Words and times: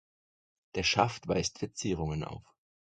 Der 0.73 0.81
Schaft 0.81 1.27
weist 1.27 1.59
Verzierungen 1.59 2.23
auf. 2.23 2.43